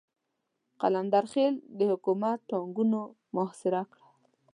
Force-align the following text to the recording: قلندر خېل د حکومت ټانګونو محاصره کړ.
قلندر 0.81 1.25
خېل 1.31 1.55
د 1.77 1.79
حکومت 1.91 2.37
ټانګونو 2.49 2.99
محاصره 3.35 3.81
کړ. 3.91 3.99